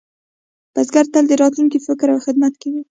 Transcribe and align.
بزګران 0.73 1.07
تل 1.13 1.25
د 1.29 1.33
راتلونکي 1.41 1.77
په 1.79 1.85
فکر 1.89 2.07
او 2.11 2.19
خدمت 2.25 2.53
کې 2.61 2.69
وو. 2.71 2.79